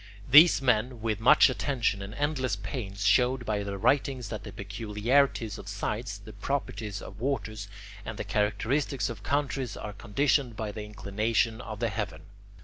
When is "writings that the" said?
3.77-4.51